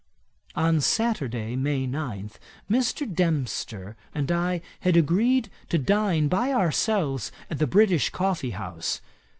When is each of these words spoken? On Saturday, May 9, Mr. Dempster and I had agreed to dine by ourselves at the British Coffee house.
On 0.55 0.81
Saturday, 0.81 1.55
May 1.55 1.85
9, 1.85 2.31
Mr. 2.67 3.13
Dempster 3.13 3.95
and 4.15 4.31
I 4.31 4.61
had 4.79 4.97
agreed 4.97 5.51
to 5.69 5.77
dine 5.77 6.27
by 6.27 6.51
ourselves 6.51 7.31
at 7.51 7.59
the 7.59 7.67
British 7.67 8.09
Coffee 8.09 8.49
house. 8.49 9.01